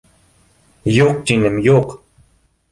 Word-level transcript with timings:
—Юҡ, 0.95 1.13
тинем, 1.29 1.63
юҡ! 1.71 1.97